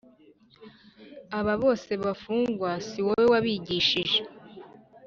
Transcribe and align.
aba 1.39 1.53
bose 1.63 1.91
bafungwa 2.03 2.69
Si 2.87 2.99
wowe 3.05 3.25
wabigishije 3.33 4.19